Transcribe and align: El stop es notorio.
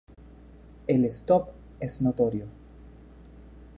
El 0.87 1.05
stop 1.05 1.51
es 1.79 2.01
notorio. 2.01 2.47